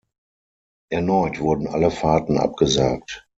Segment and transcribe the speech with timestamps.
[0.89, 3.27] Erneut wurden alle Fahrten abgesagt.